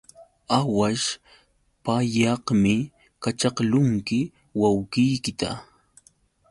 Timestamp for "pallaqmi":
1.83-2.75